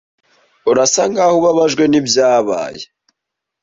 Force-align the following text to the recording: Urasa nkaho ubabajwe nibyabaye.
Urasa 0.69 1.03
nkaho 1.11 1.33
ubabajwe 1.39 1.83
nibyabaye. 1.87 2.83